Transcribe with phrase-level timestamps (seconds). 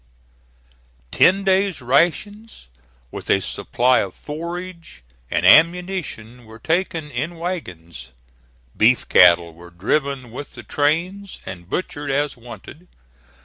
[1.11, 2.69] Ten days' rations,
[3.11, 8.09] with a supply of forage and ammunition were taken in wagons.
[8.75, 12.87] Beef cattle were driven with the trains, and butchered as wanted.